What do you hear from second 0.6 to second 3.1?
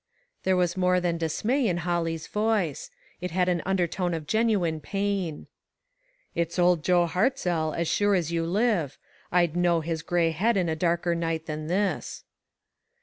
more than dismay iu Holly's voice.